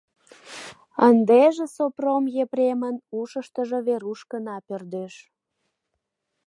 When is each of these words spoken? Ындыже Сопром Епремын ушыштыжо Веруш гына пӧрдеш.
Ындыже 1.07 1.65
Сопром 1.75 2.23
Епремын 2.43 2.95
ушыштыжо 3.19 3.77
Веруш 3.87 4.19
гына 4.31 4.55
пӧрдеш. 4.67 5.13